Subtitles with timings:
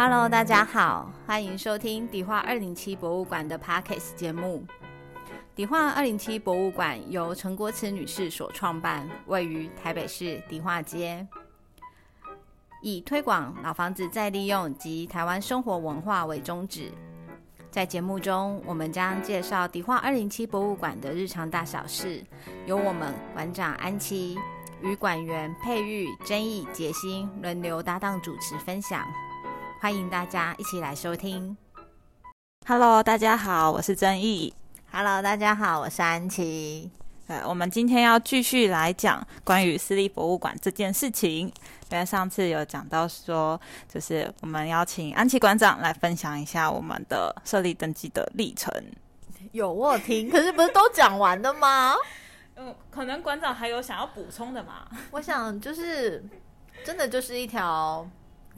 [0.00, 4.64] Hello，大家好，欢迎收听迪化二零七博物馆的 Parkes 节目。
[5.56, 11.26] 迪化二零七博物馆由陈国慈女士所创办，位于台北市迪化街，
[12.80, 16.92] 以推广老房子再利用及台湾生活文化为宗旨。
[17.68, 22.24] 在节目中，我们将介绍迪化二零七博物馆的日常大小事，
[22.66, 24.38] 由我们馆长安琪
[24.80, 29.04] 与馆员佩玉、真义、杰心轮流搭档主持分享。
[29.80, 31.56] 欢迎大家一起来收听。
[32.66, 34.52] Hello，大家好，我是曾毅。
[34.90, 36.90] Hello，大家好，我是安琪。
[37.28, 41.46] 呃，我们今天要继续来讲关于私立博物馆这件事情。
[41.90, 48.72] 因为上次有讲到说，就是我们邀请安琪馆长来分享一下我们的设立登记的历程。
[49.52, 51.94] 有我有听，可是不是都讲完了吗？
[52.56, 54.88] 嗯，可能馆长还有想要补充的嘛？
[55.12, 56.24] 我想就是
[56.84, 58.04] 真的就是一条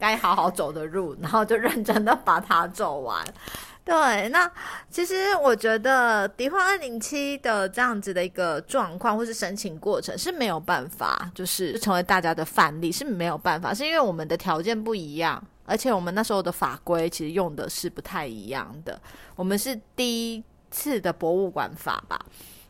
[0.01, 3.25] 该好好走的路，然后就认真的把它走完。
[3.83, 4.49] 对，那
[4.91, 19.01] 其实我觉得迪化二零七的这样子的一个状况，或是申请过程是没有办法，就是成为大家的范例是没有办法，是因为我们的条件不一样，而且我们那时候的法规其实用的是不太一样的。
[19.35, 22.21] 我们是第一次的博物馆法吧，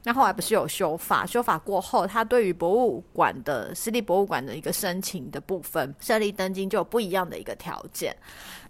[0.02, 1.26] 那后来不是有修法？
[1.26, 8.16] 修法过后，它对于博物馆的私立博物馆的一个申请的部分，设立登记就有不一样的一个条件。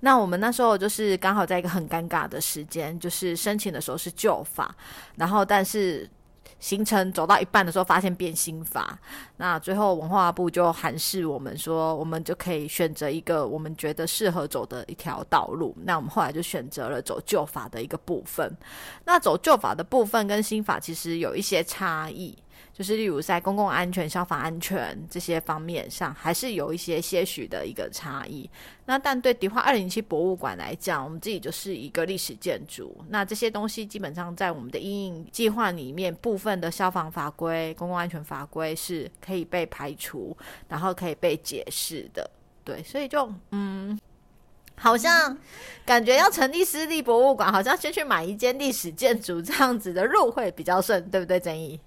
[0.00, 4.74] 那我们那时候就是刚好在一个很尴尬的时间，就是申请的时候是旧法，
[5.16, 6.08] 然后但是
[6.60, 8.96] 行程走到一半的时候发现变新法，
[9.38, 15.74] 那最后文化部就函示我们说，我们就可以选择一个我们觉得适合走的一条道路。
[15.84, 18.56] 那我们后来就选择了走旧法的一个部分。
[19.04, 22.36] 那走旧法的部分跟新法其实有一些差异。
[22.80, 28.48] 就是例如在公共安全、消防安全这些方面上，还是有一些些许的一个差异。
[28.86, 40.34] 那但对迪化二零七博物馆来讲，我们自己就是一个历史建筑，那这些东西基本上在我们的阴影计划里面，部分的消防法规、公共安全法规是可以被排除，
[40.66, 42.30] 然后可以被解释的。
[42.64, 44.00] 对，所以就嗯。
[44.76, 45.36] 好像
[45.84, 51.38] 感觉要成立私立博物馆，好像先去买一间历史建筑这样子的路会比较顺，对不对？
[51.38, 51.78] 正义？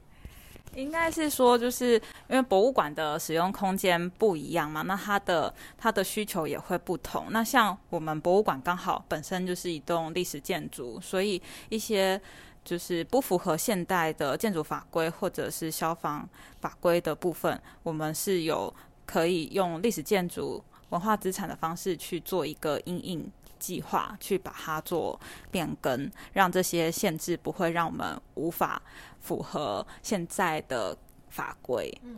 [0.75, 1.93] 应该是说，就是
[2.27, 7.27] 因为博物馆的使用空间不一样嘛，那它的它的需求也会不同。
[7.29, 12.19] 那像我们博物馆刚好本身就是一栋历史建筑，所以一些
[12.65, 16.27] 就是不符合现代的建筑法规或者是消防
[16.59, 18.73] 法规的部分，我们是有
[19.05, 23.31] 可以用历史建筑文化资产的方式去做一个阴影
[23.63, 25.19] 计划，去把它做
[25.49, 28.81] 变更，让这些限制不会让我们无法。
[29.23, 30.97] 符合现在的
[31.29, 32.17] 法规，嗯，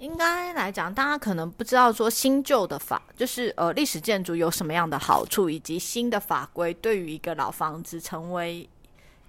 [0.00, 8.68] 应该来讲，大家可能不知道说新旧的法，就是呃历史建筑有什么样的好处，以及新的法规对于一个老房子成为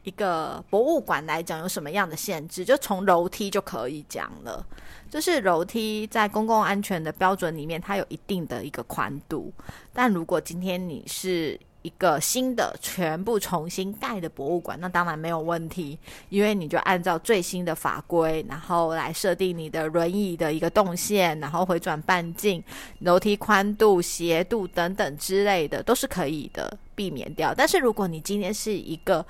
[0.04, 2.64] 一个博物馆来讲有什么样的限制。
[2.64, 4.66] 就从楼梯就可以讲了，
[5.10, 9.52] 就是楼梯在公共安全的标准里面，它有一定的一个宽度，
[9.94, 22.62] 但如果今天你是一个新的全部重新盖的博物馆，那当然没有问题，因为你就按照最新的法规，然后来设定你的轮椅的一个动线，然后回转半径、
[23.00, 27.54] 楼梯宽度、斜度等等之类的都是可以的，避免掉。
[27.56, 29.26] 但是如果你今天是一个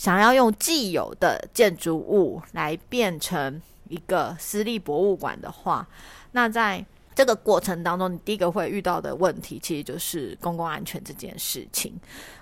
[0.00, 5.86] 想要用既有的建筑物来变成一个私立博物馆的话，
[6.32, 6.82] 那在
[7.20, 11.94] 这个过程当中，你第一个会遇到的问题，其实就是公共安全这件事情。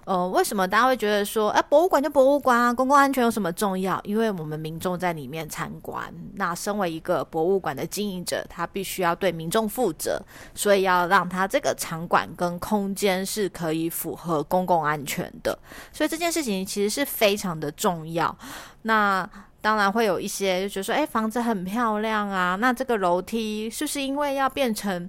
[0.04, 4.00] 呃，为什么大家会觉得说，哎、博物馆就博物馆啊，公共安全有什么重要？
[4.04, 10.22] 因为我们民众在里面参观，那身为一个博物馆的经营者，他必须要对民众负责，
[10.54, 15.58] 所以要让他这个场馆跟空间是可以符合公共安全的。
[15.92, 18.38] 所以这件事情其实是非常的重要。
[18.82, 19.28] 那
[19.68, 25.06] 当然会有一些就觉得说，哎，房子很漂亮啊，那这个楼梯是不是因为要变成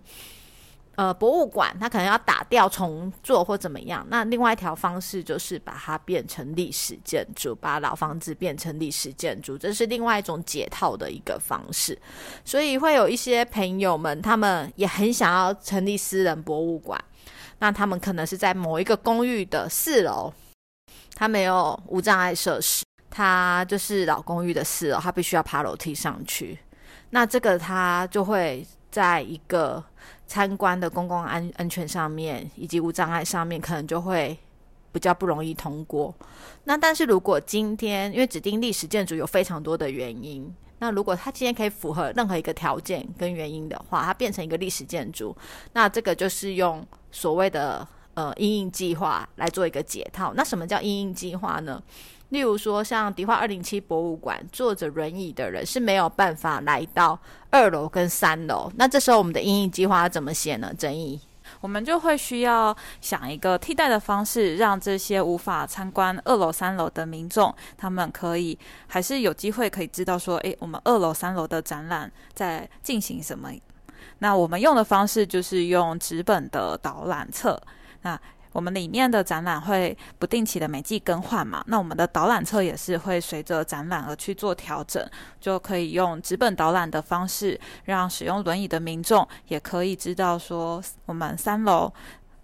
[0.95, 4.05] 呃博物馆，它可能要打掉重做或怎么样？
[4.09, 11.97] 那另外一条方式就是把它变成历史建筑，把老房子变成历史建筑，这是另外一种解套的一个方式。
[12.43, 17.01] 所以会有一些朋友们，他们也很想要成立私人博物馆，
[17.59, 20.33] 那他们可能是在某一个公寓的四楼，
[21.15, 22.83] 他没有无障碍设施。
[23.19, 26.57] 他就是老公寓的四楼，他必须要爬楼梯上去。
[27.09, 29.83] 那这个他就会在一个
[30.25, 34.39] 参观的公共安安全上面，以及无障碍上面，可能就会
[34.93, 36.15] 比较不容易通过。
[36.63, 45.35] 那但是如果今天因为指定历史建筑有非常多的原因，那如果它今天可以符合任何一个条件跟原因的话，它变成一个历史建筑，
[45.73, 50.31] 那这个就是用所谓的呃阴影计划来做一个解套。
[50.37, 51.83] 那什么叫阴影计划呢？
[52.29, 58.71] 例如说，像迪化二零七博物馆，坐着轮椅的人是没有办法来到二楼跟三楼。
[58.75, 60.71] 那这时候我们的阴影计划要怎么写呢？
[60.77, 61.19] 争议，
[61.59, 73.51] 我们就会需要想一个替代的方式，让这些无法参观二楼、三楼的民众，他们可以还是有机会可以知道说，诶，我们二楼、三楼的展览在进行什么。
[74.19, 77.59] 那我们用的方式就是用纸本的导览册。
[78.01, 78.19] 那
[78.51, 81.63] 我们里面的展览会不定期的每季更换嘛？
[81.67, 85.07] 那我们的导览册也是会随着展览而去做调整，
[85.39, 91.93] 就可以用纸本导览的方式，让使用轮椅的民众也可以知道说，我们三楼、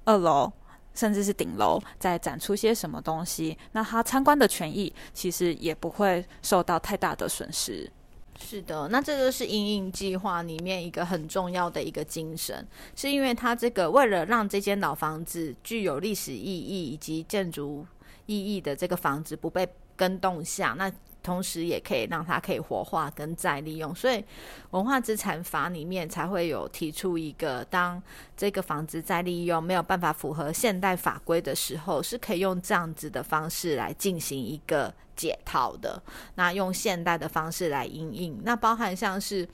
[0.04, 0.52] 二楼
[0.94, 3.58] 甚至是顶楼在展出些什么东西。
[3.72, 7.92] 那他参观的权益其实也不会受到太大的损失。
[8.40, 17.86] 是的，那这就是阴影计划里面一个很重要的一个精神，是因为它这个为了让这间老房子具有历史意义以及建筑
[18.26, 20.92] 意义的这个房子不被跟动向，那。
[21.26, 24.24] 同时也可以让它可以活化跟再利用，所以
[24.70, 28.00] 文化资产法里面才会有提出一个，当
[28.38, 36.00] 这个房子再利用没有办法符合现代法规的时候，是可以用这样子的方式来进行一个解套的。
[36.36, 39.48] 那用现代的方式来应应，那包含像是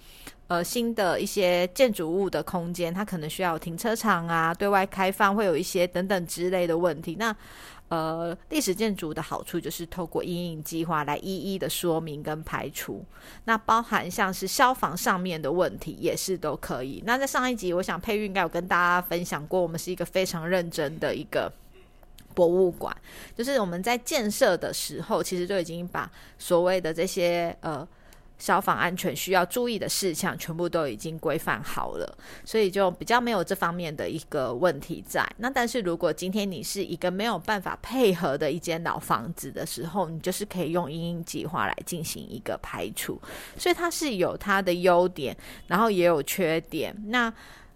[0.48, 7.16] 呃新的一些建筑物的空间，它可能需要停车场啊，对外开放会有一些等等之类的问题。
[7.18, 7.34] 那
[7.92, 13.04] 呃，历史建筑的好处就是透过阴影计划来一一的说明跟排除，
[13.44, 17.04] 那包含像是消防上面的问题也是都可以。
[17.06, 21.52] 那在上一集，我想佩玉应该有跟大家分享过，我们是一个非常认真的一个
[22.34, 22.96] 博物馆，
[23.36, 26.10] 就是我们在建设的时候，其实就已经把
[26.40, 27.86] 所谓的这些呃。
[28.42, 35.24] 消防安全需要注意的事项全部都已经规范好了，所以就比较没有这方面的一个问题在。
[35.38, 43.22] 那但是如果今天你是一个没有办法配合的一间老房子的时候，你就是可以用阴影计划来进行一个排除，
[43.56, 46.96] 所以它是有它的优点，然后也有缺点。
[47.08, 47.32] 那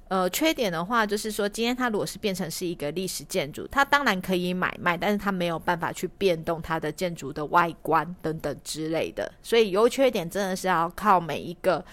[0.07, 9.31] 呃，缺点的话就是说，今天它如果是变成是一个历史建筑，它当然可以买卖，但是它没有办法去变动它的建筑的外观等等之类的。
[9.42, 11.84] 所以优缺点真的是要靠每一个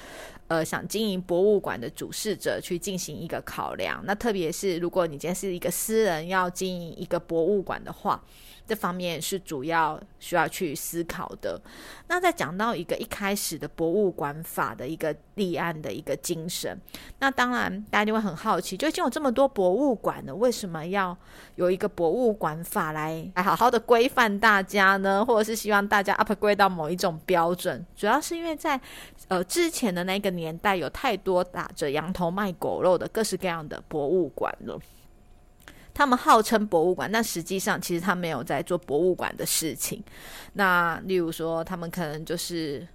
[0.49, 4.03] 呃想经营博物馆的主事者去进行一个考量。
[4.05, 8.23] 那特别是如果你今天是一个私人要经营一个博物馆的话。
[8.67, 11.61] 这方面是主要需要去思考的。
[12.09, 16.79] 那在讲到一个一开始的博物馆法的一个立案的一个精神，
[17.19, 21.17] 那当然大家就会很好奇，就已经有这么多博物馆了，为什么要
[21.56, 25.25] 有一个博物馆法来来好好的规范大家呢？
[25.25, 27.85] 或者是希望大家 upgrade 到某一种标准？
[27.97, 28.81] 主要是因为在
[29.29, 34.79] 呃之前的那个年代，有太多打着羊头卖狗肉的各式各样的博物馆了。
[35.94, 40.03] 他们号称博物馆，但实际上其实他没有在做博物馆的事情。
[40.55, 42.87] 那例如说，他们可能就是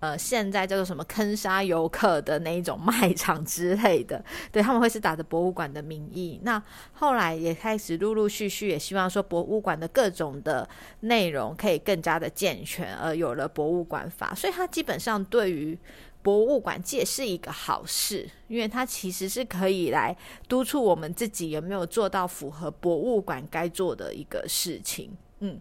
[0.00, 6.40] 呃，现在叫做什么坑杀游客的那一种卖场之类的， 对他们会是打着博物馆的名义。
[6.42, 6.60] 那
[6.92, 10.68] 后来也开始陆陆续续也希望说，博物馆的各种的
[11.00, 14.34] 内容可以更加的健全，而有了博物馆法。
[14.34, 15.78] 所以它基本上对于
[16.22, 20.16] 博物馆界是一个好事，因为它其实是可以来
[20.48, 25.16] 督促我们自己有没有做到符合博物馆该做的一个事情。
[25.40, 25.60] 嗯，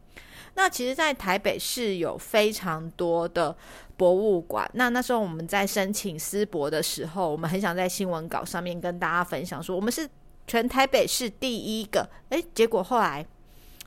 [0.53, 3.55] 那其实，在台北市有非常多的
[3.97, 4.69] 博物馆。
[4.75, 10.07] 那那时候我们在申请私博的时候，我们很想在新闻稿上面跟大家分享说，我们是
[10.45, 12.07] 全台北市第一个。
[12.29, 13.25] 诶，结果后来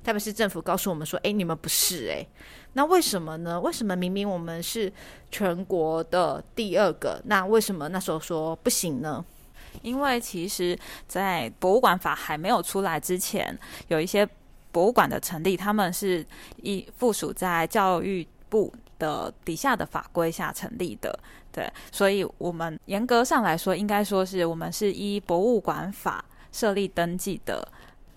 [0.05, 2.29] 特别是政府告诉我们说，诶，你们不是诶。
[2.75, 3.61] 那为什么呢？
[3.61, 4.93] 为什么明明我们是
[5.31, 9.25] 全国的第二个，那为什么那时候说不行呢？
[9.83, 13.59] 因为其实，在博物馆法还没有出来之前，
[13.89, 14.29] 有一些
[14.71, 16.25] 博物馆的成立，他们是
[16.63, 21.19] 一附属在教育部的底下的法规下成立的。
[21.51, 27.67] 对，所以我们严格上来说，应该说是我们是依博物馆法设立登记的，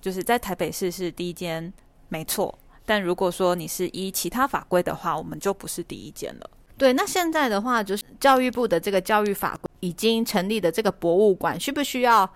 [0.02, 1.72] 就是在台北市是第一间，
[2.10, 2.58] 没错。
[2.86, 6.50] 但如果说你是依其他法规的话，我们就不是第一间了。
[6.78, 12.30] 对，那现在的话，就是教育部的这个教育法规已经成立的这个博物馆，需不需要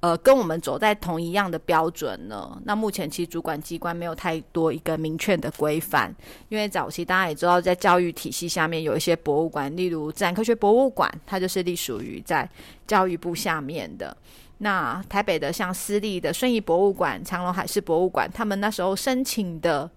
[0.00, 2.60] 呃跟我们走在同一样的标准呢？
[2.64, 6.14] 那目前其实主管机关没有太多一个明确的规范，
[6.48, 12.46] 因为早期大家也知道，在教育体系下面有一些博物馆，例如自然科学博物馆，它就是隶属于在
[12.86, 14.14] 教育部下面的。
[14.58, 19.90] 那台北的像私立的顺义博物馆、长隆海事博物馆，他们那时候申请的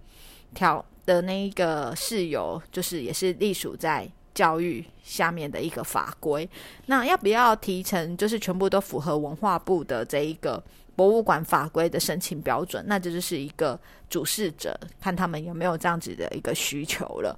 [0.54, 4.10] 条的那一个事由，就是也是隶属在。
[4.32, 6.50] 教育下面的一个法规。
[6.86, 10.64] 那要不要提成，就是全部都符合文化部的这一个
[11.00, 12.84] 博物馆法规的申请标准？
[12.86, 13.80] 那这就是一个
[14.10, 17.34] 主事者看他们有没有这样子的一个需求了。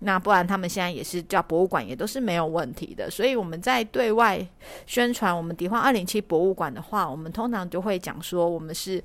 [0.00, 3.10] 那不然他们现在也是叫博物馆，也都是没有问题的。
[3.10, 4.46] 所以我们在对外
[4.84, 9.02] 宣传我们迪化二零七博物馆的话，我们通常就会讲说，我们是。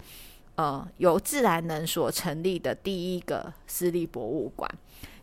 [0.56, 4.70] 呃，由自然能所成立的第一个私立博物馆，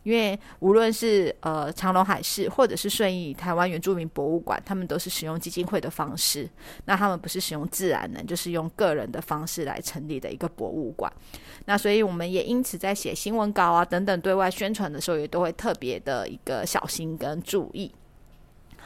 [0.03, 6.49] 因为无论是呃长隆海事或者是顺义台湾原住民博物馆，他们都是使用基金会的方式，
[6.85, 11.11] 那他们不是使用自然人，就是用个人的方式来成立的一个博物馆。
[11.65, 17.91] 那所以我们也因此在写新闻稿啊等等对外宣传的时候，也都会特别的一个小心跟注意。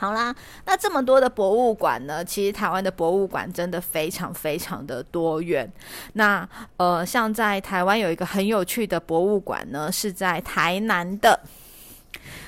[0.03, 2.25] 好啦，那这么多的博物馆呢？
[2.25, 5.71] 其实台湾的博物馆真的非常非常的多元。
[6.11, 6.45] 那
[6.75, 11.39] 呃，像在台湾有一个很有趣的博物馆呢，是在台南的。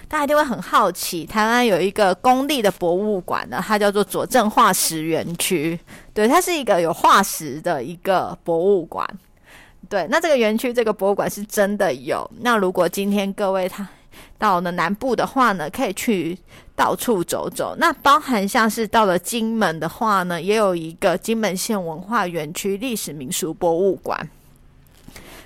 [0.10, 5.80] 大家一定会很好奇，台湾有一个公立的博物馆呢，它叫做佐证化石园区。
[6.14, 9.10] 对，它是一个有化石的一个博物馆。
[9.88, 12.30] 对，那这个园区这个博物馆是真的有。
[12.42, 13.88] 那如果今天各位他。
[14.38, 16.38] 到了南部的话呢，可以去
[16.76, 17.76] 到处走走。
[17.78, 24.30] 那包含像是到了金门的话呢，也有一个金门县文化园区历史民俗博物馆。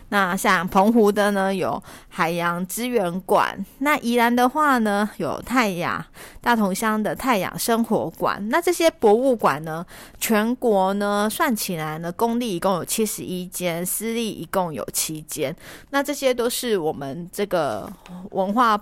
[0.09, 6.03] 那像澎湖的呢，有海洋资源馆；那宜兰的话呢，有太阳
[6.41, 8.49] 大同乡的太阳生活馆。
[8.49, 9.85] 那这些博物馆呢，
[10.19, 15.55] 全国呢算起来呢，公立一共有七十一间，私立一共有七间。
[15.91, 17.91] 那这些都是我们这个
[18.31, 18.79] 文化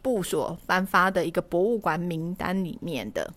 [0.00, 3.30] 部所颁发的一个博物馆名单里面的。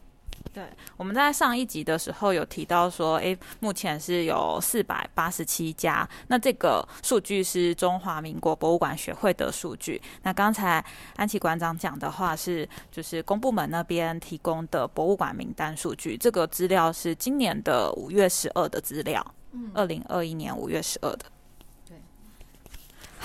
[0.54, 0.64] 对，
[0.96, 6.08] 我们在上一集的时候有提到说，诶，目前是有四百八十七家。
[6.28, 10.00] 那这个数据是中华民国博物馆学会的数据。
[10.22, 16.16] 那刚才安琪馆长讲的话是，就是公部门那边提供的博物馆名单数据。
[16.16, 21.26] 这个资料是今年的五月十二的资料，嗯，二零二一年五月十二的。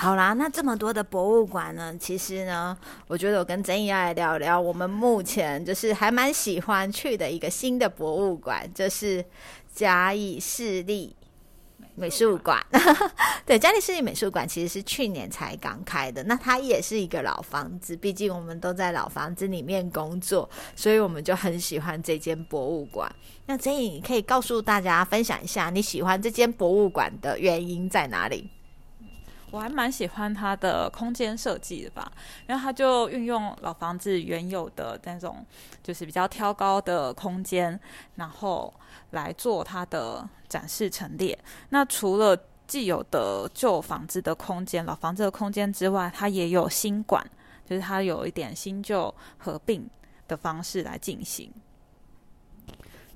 [0.01, 1.93] 好啦，那这么多的博物馆呢？
[1.99, 2.79] 其实呢，
[3.09, 9.25] 我觉得我跟曾毅要来聊聊我们目前就是还蛮喜欢去的一个新的博物馆，就是
[9.75, 11.17] 嘉义市立
[11.97, 12.65] 美术馆。
[13.45, 23.13] 对，嘉义市立美术馆其实是去年才刚开的，那它也是一个老房子，毕竟我们都在老房子里面工作，所以我们就很喜欢这间博物馆。
[23.47, 28.49] 那曾毅，你可以告诉大家分享一下你喜欢这间博物馆的原因在哪里？
[29.51, 32.13] 我还蛮喜欢它的空间设计的吧，
[32.49, 35.45] 因为它就运用老房子原有的那种，
[35.83, 37.79] 就是比较挑高的空间，
[38.17, 38.73] 然后
[39.11, 41.39] 来做它的展示陈列。
[41.71, 47.25] 那除了既有的旧房子的空间、老房子的空间之外，它也有新馆，
[47.65, 49.89] 就是它有一点新旧合并
[50.27, 51.51] 的方式来进行。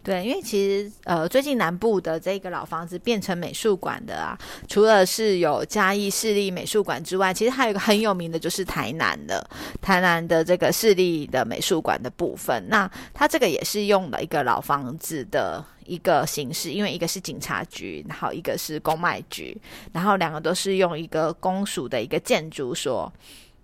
[0.05, 4.37] 对，因为其实呃，最近南部的这个老房子变成美术馆的啊，
[4.69, 9.49] 除了是有嘉义市立美术馆之外，其实还有一个很有名的就是台南的
[9.81, 12.67] 台南的这个市立的美术馆的部分。
[12.69, 19.57] 那它这个也是用了一个老房子的一个形式，因为一个是警察局，然后一个是公卖局，
[19.93, 23.13] 然后两个都是用一个公署的一个建筑所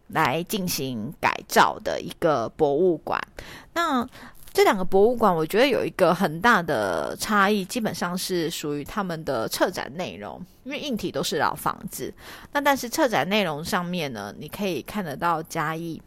[0.09, 3.21] 来进行改造的一个博物馆。
[3.75, 4.07] 那
[4.58, 12.12] 这两个博物馆，我觉得有一个很大的差异，基本上是属于他们的策展内容，因为硬体都是老房子，
[12.50, 16.02] 那但是策展内容上面呢，你可以看得到嘉义。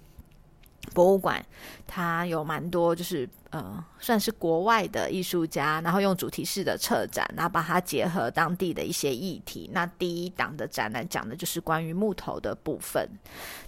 [0.93, 1.43] 博物馆，
[1.88, 9.69] 它有蛮多，就是呃，算是国外的艺术家，然后用主题式的策展，然后把它结合当地的一些议题。
[9.74, 13.07] 那第一档的展览讲的就是关于木头的部分，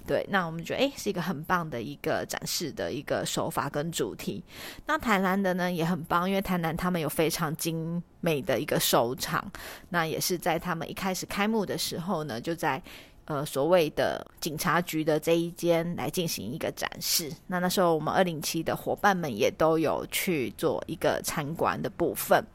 [0.06, 4.44] 对，那我们觉得诶是一个很棒的一个展示的一个手法跟主题。
[4.86, 9.52] 那台南的呢也很棒，因为台南他们有非常精美的一个收场，
[9.90, 12.82] 那也是在他们一开始开幕的时候呢，就在。
[13.26, 17.32] 呃，所谓的警察局的这一间来进行一个展示。
[17.48, 22.46] 那那时候我们二零七的伙伴们也都有去做一个参观的部分。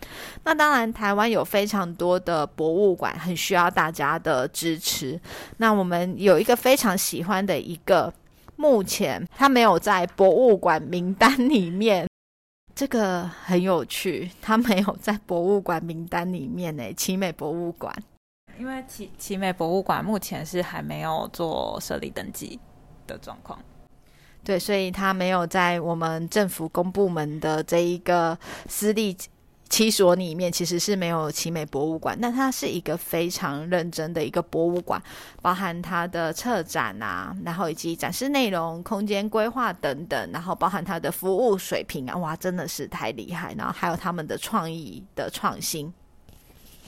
[0.44, 5.18] 那当然，台湾有非常多的博物馆，很需要大家的支持。
[5.56, 8.12] 那我们有一个非常喜欢的一个，
[8.56, 12.06] 目前它没有在博物馆名单里面，
[12.74, 17.94] 这个很有趣，它没有在博物馆名单里面呢，奇美博物馆。
[18.58, 22.58] 因为奇奇美博物馆目前是还没有做设立登记
[23.06, 23.58] 的状况，
[24.44, 28.36] 对，所以它没有在我们政府公部门的这一个
[28.68, 29.16] 私立
[29.68, 35.00] 七所里面其实是没有奇美博物馆，那它是一个非常认真的一个博物馆，
[35.42, 45.92] 包含它的策展啊，然后以及展示内容、空间规划等等，然后包含它的服务水平啊，哇，真的是太厉害，然后还有他们的创意的创新。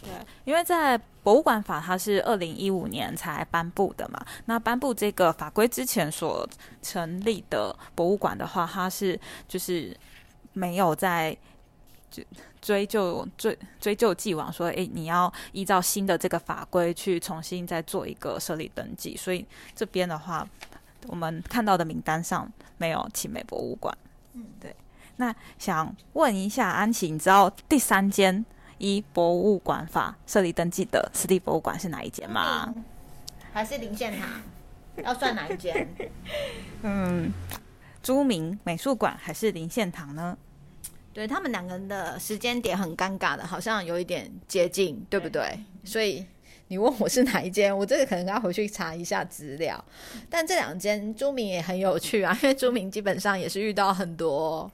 [0.03, 0.11] 对，
[0.45, 6.49] 因为在博物馆法它是二零一五年才颁布的嘛，那颁布这个法规之前所
[6.81, 9.95] 成立的博物馆的话，它是就是
[10.55, 11.37] 没有在
[12.11, 12.23] 就
[12.63, 20.49] 追究追追究既往，说诶，你要依照新的这个法规去重新再做一个设立登记，所以这边的话，
[21.09, 23.97] 我们看到的名单上没有奇美博物馆。
[24.33, 24.75] 嗯，对。
[25.17, 28.43] 那想问一下安琪，你知道第三间？
[28.81, 32.75] 依博物馆法设立登记的私立博物馆是哪一间吗？
[33.53, 34.29] 还是林献堂？
[35.05, 35.89] 要算哪一间？
[36.83, 37.33] 嗯，
[38.03, 40.37] 朱明美术馆还是林献堂呢？
[41.13, 45.59] 对他们两个人的时间点很尴尬的，好像有一点接近，对不对？
[45.85, 46.25] 所以
[46.69, 49.85] 你问我是哪一间，我这个可能要回去查一下资料。
[50.31, 54.71] 但这两间朱明也很有趣啊，因为朱明基本上也是遇到很多。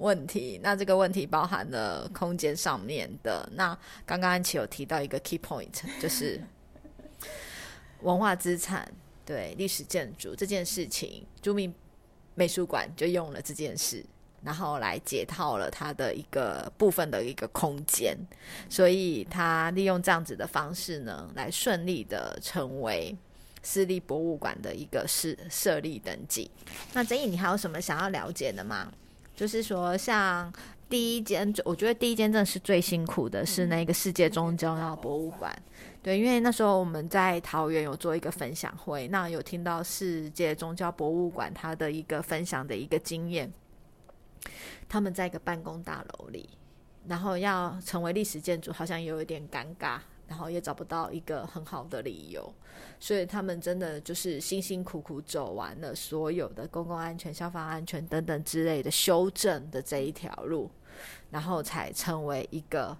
[0.00, 3.48] 问题，那这个问题包含了空间上面的。
[3.54, 5.68] 那刚刚安琪有提到一个 key point，
[6.00, 6.40] 就是
[8.00, 8.90] 文化资产
[9.24, 11.72] 对历史建筑这件事情，著名
[12.34, 14.04] 美术馆就用了这件事，
[14.42, 18.16] 然后来解套了它的一个部分的一个空间，
[18.70, 23.14] 所以他利用这样子的方式呢，来顺利的成为
[23.62, 26.50] 私立博物馆的一个设设立登记。
[26.94, 28.90] 那曾毅，你还有什么想要了解的吗？
[29.40, 30.52] 就是说，像
[30.86, 35.50] 第一间，我觉得第一间真的是最辛苦的，是那个世界宗教博物馆。
[36.02, 43.50] 对，因为那时候我们在桃园有做一个分享会，那有听到世界宗教博物馆它的一个分享的一个经验。
[44.90, 46.50] 他们在一个办公大楼里，
[47.06, 50.00] 然后要成为历史建筑，好像有一点尴尬。
[50.30, 52.54] 然后也找不到一个很好的理由，
[53.00, 60.70] 所以他们真的就是辛辛苦苦走完了所有的公共安全、消防安全等等之类的修正的这一条路，
[61.30, 62.96] 然后才成为一个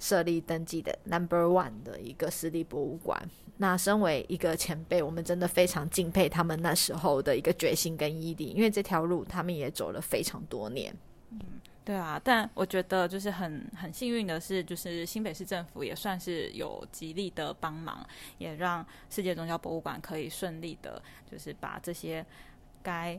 [0.00, 3.30] 设立登记的 Number One 的一个私立博物馆。
[3.58, 10.92] 那身为一个前辈，我们真的非常敬佩他们那时候的一个决心跟毅力，因为这条路他们也走了非常多年。
[11.84, 18.06] 对啊，但我觉得就是很很幸运的是，就是新北市政府也算是有极力的帮忙，
[18.38, 22.24] 也让世界宗教博物馆可以顺利的，就是把这些
[22.84, 23.18] 该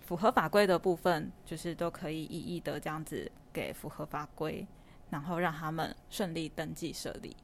[0.00, 4.66] 符合法规的部分，就是都可以一一的这样子给符合法规，
[5.10, 7.36] 然后让他们顺利登记设立。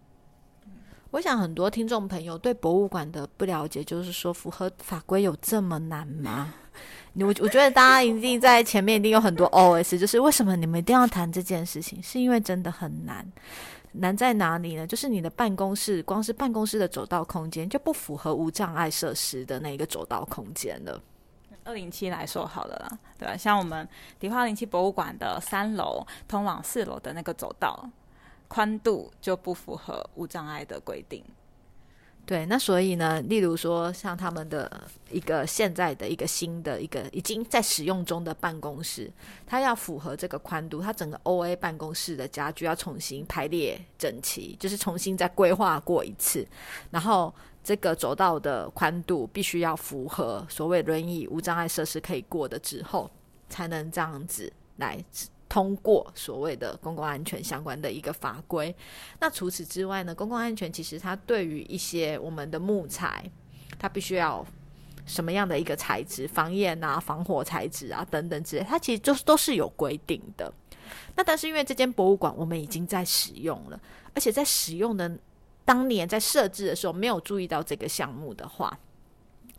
[1.12, 6.52] 我想很多听众朋友对博物馆的不了解，就是说符合法规有这么难吗？
[7.14, 12.02] 我我觉得大家一定在前面一定有很多 OS，就是为什么你们一定要谈这件事情？
[12.02, 13.26] 是因为真的很难，
[13.92, 14.86] 难在哪里呢？
[14.86, 21.00] 就是你的办公室，光是办公室的走道空间就不符合无障碍设施的那个走道空间了。
[21.64, 23.36] 二零七来说好了啦，对吧？
[23.36, 23.88] 像我们
[24.20, 27.88] 迪化零七博物馆的三楼通往四楼的那个走道
[28.46, 31.24] 宽度就不符合无障碍的规定。
[32.26, 34.68] 对，那所以呢，例如说像他们的
[35.12, 39.08] 一个现在的一个新的一个已经在使用中的办公室，
[39.46, 46.44] 它要符合这个宽度，它整个 O A 办公室的家具要重新排列整齐，就是重新再规划过一次，
[46.90, 53.08] 然后这个走道的宽度必须要符合所谓轮椅无障碍设施可以过的之后，
[53.48, 54.98] 才能这样子来。
[55.56, 58.76] 通过所谓的公共安全相关的一个法规，
[59.20, 60.14] 那除此之外呢？
[60.14, 63.24] 公共安全其实它对于一些我们的木材，
[63.78, 64.44] 它必须要
[65.06, 70.52] 什么样的一个材质，防烟啊、防火材质啊等等之类，它其实就是都是有规定的。
[71.14, 73.80] 那但是因为这间博物馆我们已经在使用了，
[74.12, 75.10] 而且在使用的
[75.64, 78.78] 当年在设置的时候没有注意到这个项目的话，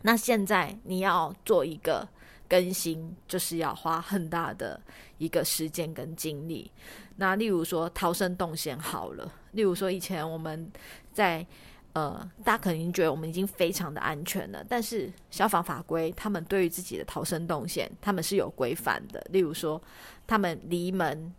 [0.02, 2.06] 那现在你要做一个。
[2.48, 4.80] 更新就是要花很大的
[5.18, 6.70] 一个时间跟精力。
[7.16, 10.70] 那例如说逃生动线好了，例如说以前我们
[11.12, 11.46] 在
[11.94, 19.24] 呃，大家可能觉得我们已经非常的安全了，但是消防法规他们对于自己的逃生动线他们是有规范的。
[19.30, 19.80] 例如说
[20.26, 21.34] 他们离门，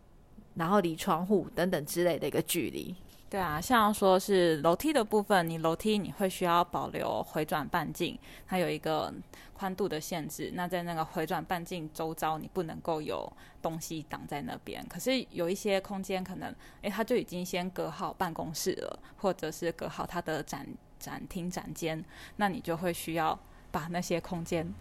[0.55, 2.93] 然后离窗户等等之类的一个距离。
[3.29, 9.13] 对啊，像说是楼梯的部分，你楼梯你会需要保留回转半径，它有一个
[9.53, 10.51] 宽度的限制。
[10.55, 14.83] 那在那个回转半径周遭，你不能够有东西挡在那边。
[14.89, 20.65] 可是有一些空间可能，诶，它就已经先隔好办公室了，或者是隔好它的展
[20.97, 22.03] 展厅展间，
[22.37, 23.39] 那你就会需要
[23.69, 24.73] 把那些空间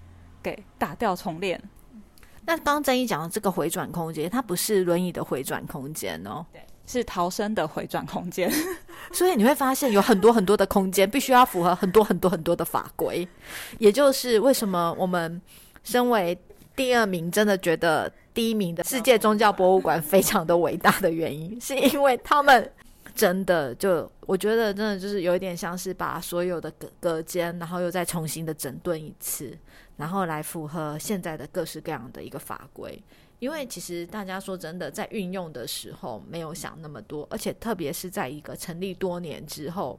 [0.42, 1.62] 给打掉重练。
[2.46, 6.46] 那刚刚曾毅讲的这个回转空间，它不是轮椅的回转空间哦。
[6.50, 6.62] 对。
[6.88, 8.50] 是逃生的回转空间。
[9.12, 13.26] 所以你会发现有很多很多的空间，必须要符合很多很多很多的法规。
[13.78, 15.40] 也就是为什么我们
[15.84, 16.36] 身为
[16.74, 22.70] 第二名，真的觉得第一名的世界宗教博物馆非常的伟大的原因，是因为他们
[23.14, 29.56] 真的就我觉得真的就是有一点像是把所有的隔隔间，然后又再重新的整顿一次，
[29.96, 33.02] 然后来符合现在的各式各样的一个法规。
[33.38, 39.98] 因为其实大家说真的，在运用的时候没有想那么多，而且特别是在一个成立多年之后，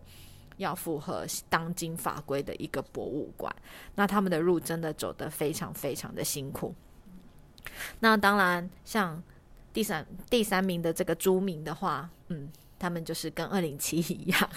[0.58, 3.54] 要符合当今法规的一个博物馆，
[3.95, 6.75] 那他们的路真的走得非常非常的辛苦。
[7.99, 9.21] 那当然，像
[9.71, 14.49] 第三第三名的这个朱明的话，嗯，他们就是跟二零七一样。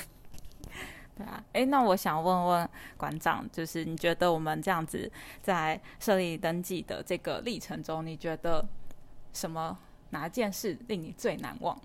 [1.17, 5.11] 对啊，哎，那我想问问馆长，就是你觉得我们这样子
[5.43, 8.67] 在设立登记的这个历程中，你觉得
[9.35, 9.79] 什么
[10.11, 11.79] 哪件事令你最难忘？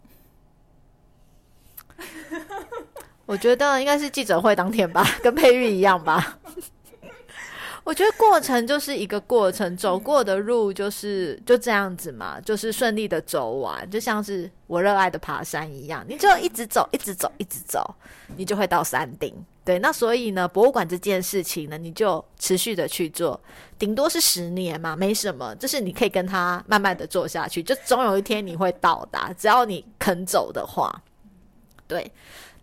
[3.25, 6.39] 我觉得应该是记者会当天吧，跟佩玉一样吧。
[7.87, 17.95] 我觉得过程就是一个过程，走过的路就是就这样子嘛，就是顺利的走完，就像是我热爱的爬山一样，你就一直走，一直走，一直走，
[18.35, 19.33] 你就会到山顶。
[19.63, 23.39] 对，那所以呢，博物馆这件事情呢，你就持续的去做，
[23.79, 31.01] 顶多是十年嘛，没什么，就是你可以跟他慢慢的做下去，就总有一天你会到达，只要你肯走的话，
[31.87, 32.11] 对。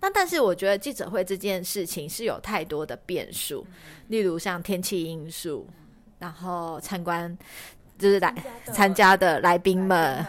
[0.04, 3.66] 那但是我觉得记者会这件事情是有太多的变数，
[4.08, 5.66] 例如像天气因素，
[6.18, 7.34] 然后参观
[7.98, 8.34] 就是来
[8.66, 10.22] 参加的来宾们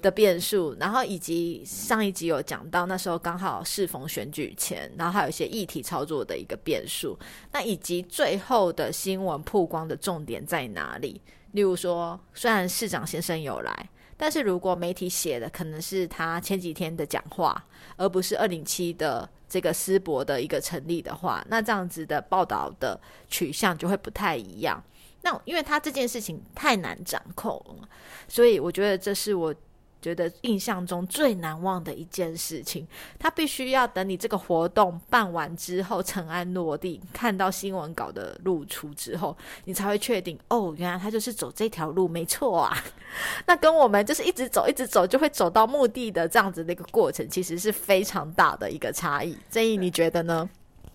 [0.00, 7.18] 的变数，然后以及上一集有讲到那时候刚好适逢选举前，然后还有一些议题操作的一个变数，
[7.52, 11.20] 那以及最后的新闻曝光的重点在哪里？
[11.52, 13.90] 例如说，虽然市长先生有来。
[14.16, 17.64] 但是如果媒体写的可能是他前几天的讲话，
[17.96, 24.82] 而不是二零七的这个思博的一个成立的话，那这样子的报道的取向就会不太一样。
[25.22, 27.88] 那因为他这件事情太难掌控了，
[28.28, 29.54] 所以我觉得这是我。
[30.04, 32.86] 觉得印象中最难忘的一件事情，
[33.18, 42.76] 他必须要等你这个活动办完之后，尘埃落定，看到新闻稿的露出之后，你才会确定哦，原来他就是走这条路，没错啊。
[43.48, 49.34] 那跟我们就是一直走，一直走，就会走到目的的这样子的一个过程，其实是非常大的一个差异。
[49.48, 50.46] 正义，你觉得呢？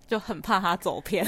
[0.07, 1.25] 就很怕他走偏。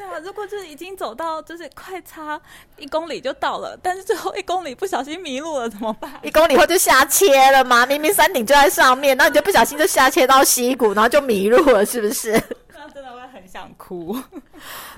[0.00, 2.40] 对啊，如果就是已经走到就是快差
[2.78, 6.10] 一公里就到了，但是最后一公里不小心迷路了怎么办？
[6.22, 12.32] 一公里后就下切了嘛，明明山顶就在上面，那你就不小心就下切到溪谷，然后就迷路了，是不是？
[12.74, 14.16] 那真的会很想哭。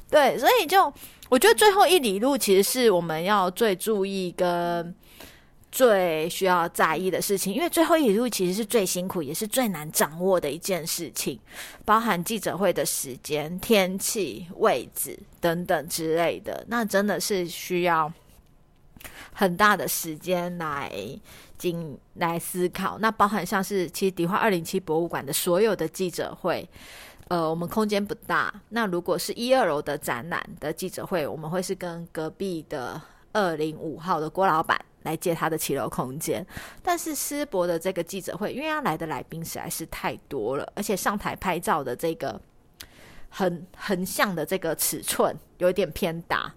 [0.09, 0.93] 对，所以就
[1.29, 4.95] 我觉得最后一里路其实是我们要最注意跟。
[5.73, 11.41] 最需要在意的事情，因为最后一路其实是最辛苦，也是最难掌握的一件事情，
[11.87, 18.13] 包含记者会的时间、天气、位置等等之类的，那真的是需要
[19.33, 20.93] 很大的时间来
[21.57, 22.99] 经来思考。
[22.99, 26.69] 那包含像是其实迪化二零七博物馆的所有的记者会，
[27.29, 33.01] 呃，我们空间不大，那如果是一二楼的展览的记者会，我们会是跟隔壁的
[33.33, 34.79] 二零五号的郭老板。
[35.05, 36.47] 来借他的骑楼空间，
[36.81, 42.41] 但是思博的这个记者会，因为他来的来宾实在是太多了，而且上台拍照的这个
[43.29, 46.55] 横横向的这个尺寸有点偏大，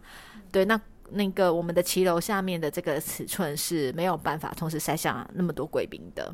[0.52, 6.32] 对，那那个我们的骑楼下面的这个尺寸是没有办法同时塞下那么多贵宾的，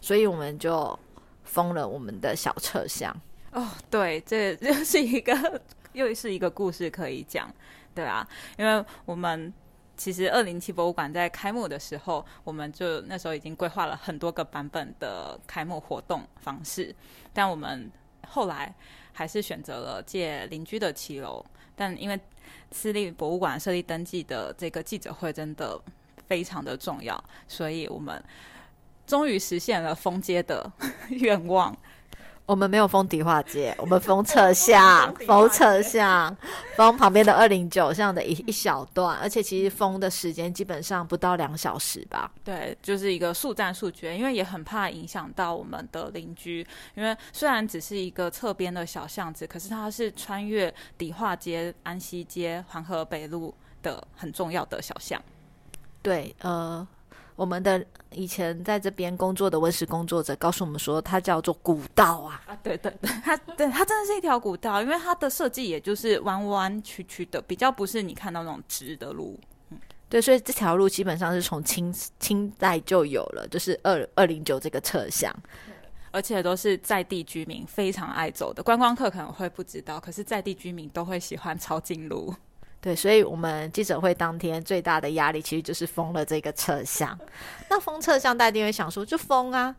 [0.00, 0.98] 所以我们就
[1.44, 3.14] 封了我们的小车厢。
[3.50, 5.60] 哦，对，这就是一个
[5.92, 7.54] 又是一个故事可以讲，
[7.94, 9.52] 对啊，因为我们。
[9.96, 16.94] 其实二零七博物馆在开幕的时候，我们就那时候已经规划了很多个版本的开幕活动方式，
[17.32, 17.90] 但我们
[18.26, 18.74] 后来
[19.12, 21.44] 还是选择了借邻居的骑楼。
[21.76, 22.18] 但因为
[22.70, 25.80] 私立博物馆设立登记的这个记者会真的
[26.26, 28.22] 非常的重要，所以我们
[29.06, 30.70] 终于实现了封街的
[31.10, 31.76] 愿望。
[32.44, 36.36] 我们没有封迪化街，我们封侧巷，封侧巷，
[36.76, 42.30] 封旁边的二零九巷的一一小段，而且其实封的时间基本上不到两小时吧。
[42.44, 55.22] 对，就是一个速战速决，因为也很怕影响到我们的邻居，因为虽然只是一个侧边的小巷子，可是它是穿越迪化街、安溪街、黄河北路的很重要的小巷。
[56.02, 56.86] 对，呃。
[57.34, 62.42] 我们的以前在这边工作的文史工作者告诉我们说，它叫做古道啊！
[62.46, 69.38] 啊，对对对，它对 它真的是一条古道，因为它的设计也就是弯弯曲曲的，比较不是你看到那种直的路。
[70.08, 75.34] 对，所以这条路基本上是从清清代就有了，就是二二零九这个车厢。
[76.14, 82.34] 而且都是在地居民非常爱走的，观光客可能会不知道，可是在地居民都会喜欢抄近路。
[82.82, 87.16] 对，所以我们记者会当天最大的压力其实就是封了这个车厢。
[87.70, 89.74] 那封车厢，大家一定会想说，就封啊。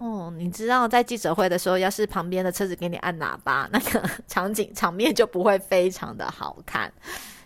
[0.00, 6.92] 哦，你知道在记者会的时候，要是旁边的车子给你按喇叭，那个 场景场面就不会非常的好看。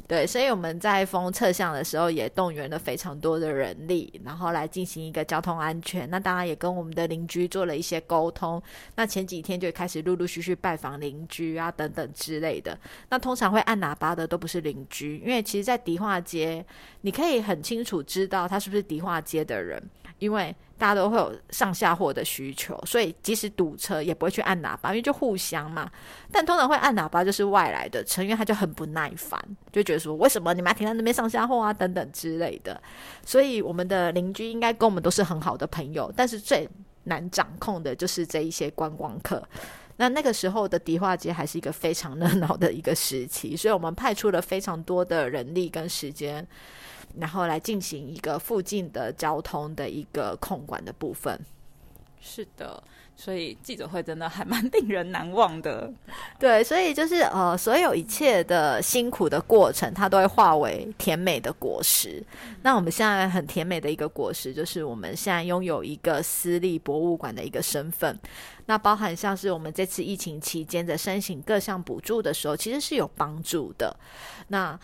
[0.09, 6.11] 对，所以我们在封侧向的时候，也动员了非常多的人力，然后来进行一个交通安全。
[6.11, 8.63] 那当然也跟我们的邻居做了一些沟通。
[8.97, 12.79] 那前几天就开始陆陆续续拜访邻居啊，等等之类的。
[13.09, 16.63] 那通常会按喇叭的都不是邻居，因为其实，在迪化街，
[17.01, 19.83] 你可以很清楚知道他是不是迪化街的人。
[20.23, 25.91] 因为大家都会有上下货的需求，所以即使堵车也不会去按喇叭，因为就互相嘛。
[26.31, 29.41] 但通常会按喇叭就是外来的车，因为他就很不耐烦，
[29.73, 32.81] 就觉得说为什么你们要停在那边上下货啊等等之类的。
[33.27, 36.69] 所以我们的邻居应该跟我们都是很好的朋友，但是最
[37.05, 39.43] 难掌控的就是这一些观光客。
[39.97, 46.47] 那那个时候的迪化街还是一个非常热闹的一个时期，所以我们派出了非常多的人力跟时间。
[47.19, 51.39] 然后来进行一个附近的交通的一个控管的部分。
[52.25, 52.81] 是的，
[53.17, 55.93] 所以记者会真的还蛮令人难忘的。
[56.39, 62.25] 对，所以就是呃，所有一切的辛苦的过程，它都会化为甜美的果实。
[62.63, 68.17] 那我们现在很甜美的一个果实，就是我们现在拥有一个私立博物馆的一个身份。
[68.67, 73.97] 那包含像是我们这次疫情期间的申请各项补助的时候，其实是有帮助的。
[74.47, 74.79] 那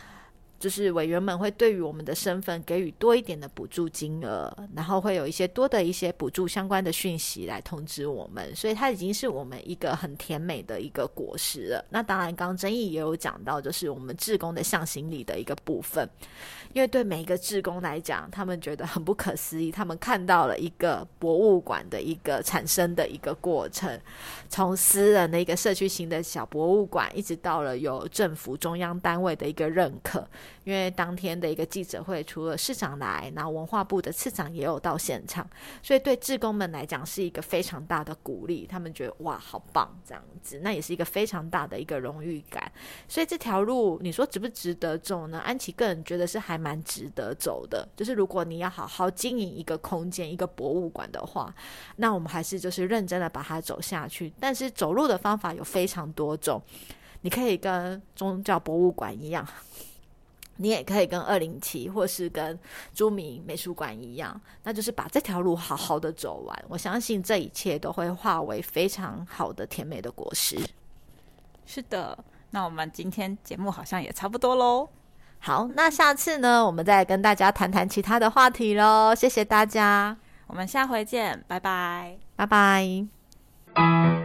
[0.58, 11.84] 就是委员们会对于我们的身份给予多一点的补助金额，然后会有一些多的一些补助相关的讯息来通知我们，所以它已经是我们一个很甜美的一个果实了。
[11.90, 16.08] 那当然，刚刚争议也有讲到，就是我们志工的向心力的一个部分。
[16.74, 23.98] 因为对每一个志工来讲，他们觉得很不可思议，他们看到了一个博物馆的一个产生的一个过程，
[24.50, 30.28] 从私人的一个社区型的小博物馆，一直到了有政府中央单位的一个认可。
[30.64, 35.48] 因为当天的一个记者会，除了市长来，然后文化部的次长也有到现场，
[35.82, 38.66] 所以对志工们来讲是一个非常大的鼓励。
[38.66, 42.70] 他们觉得哇，好棒这样子，那也是一个非常大的一个荣誉感。
[43.08, 45.38] 所以这条路，你说值不值得走呢？
[45.38, 47.88] 安琪个人觉得是还蛮值得走的。
[47.96, 51.54] 就是如果你要好好经营一个空间、一个博物馆的话，
[51.96, 54.32] 那我们还是就是认真的把它走下去。
[54.38, 56.60] 但是走路的方法有非常多种，
[57.22, 59.46] 你可以跟宗教博物馆一样。
[60.58, 62.58] 你也可以跟二零七，或是跟
[62.92, 66.64] 朱明美术馆一样，那就是把这条路好好的走完。
[66.68, 70.58] 我相信这一切都会化为非常好的甜美的果实。
[71.64, 72.18] 是的，
[72.50, 74.88] 那我们今天节目好像也差不多喽。
[75.38, 79.14] 好，那下次呢，我们再跟大家谈谈其他的话题喽。
[79.14, 80.16] 谢谢大家，
[80.48, 84.17] 我们下回见，拜拜，拜拜。